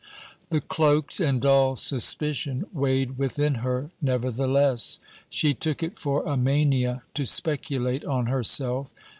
[0.49, 4.97] The cloaked and dull suspicion weighed within her nevertheless.
[5.29, 8.95] She took it for a mania to speculate on herself.